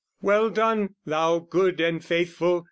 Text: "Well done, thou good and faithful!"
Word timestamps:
"Well 0.19 0.49
done, 0.49 0.95
thou 1.05 1.37
good 1.37 1.79
and 1.79 2.03
faithful!" 2.03 2.59